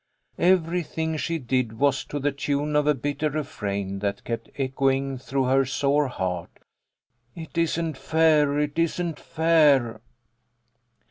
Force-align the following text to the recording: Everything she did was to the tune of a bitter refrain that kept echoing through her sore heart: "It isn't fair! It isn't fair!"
Everything 0.39 1.15
she 1.15 1.37
did 1.37 1.73
was 1.77 2.03
to 2.05 2.17
the 2.17 2.31
tune 2.31 2.75
of 2.75 2.87
a 2.87 2.95
bitter 2.95 3.29
refrain 3.29 3.99
that 3.99 4.23
kept 4.23 4.49
echoing 4.57 5.19
through 5.19 5.43
her 5.43 5.63
sore 5.63 6.07
heart: 6.07 6.57
"It 7.35 7.55
isn't 7.55 7.99
fair! 7.99 8.57
It 8.57 8.79
isn't 8.79 9.19
fair!" 9.19 10.01